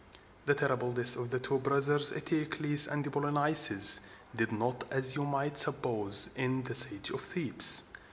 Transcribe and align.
The 0.47 0.55
terrible 0.55 0.93
death 0.93 1.15
of 1.15 1.29
the 1.29 1.39
two 1.39 1.59
brothers 1.59 2.11
Eteocles 2.11 2.87
and 2.87 3.05
Polynices 3.05 3.99
did 4.35 4.51
not, 4.51 4.83
as 4.89 5.15
you 5.15 5.25
might 5.25 5.59
suppose, 5.59 6.31
end 6.35 6.65
the 6.65 6.73
siege 6.73 7.11
of 7.11 7.21
Thebes. 7.21 7.83